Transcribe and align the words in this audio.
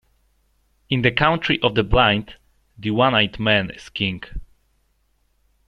In 0.89 1.03
the 1.03 1.11
country 1.11 1.59
of 1.61 1.75
the 1.75 1.83
blind, 1.83 2.33
the 2.75 2.89
one-eyed 2.89 3.39
man 3.39 3.69
is 3.69 3.89
king. 3.89 4.23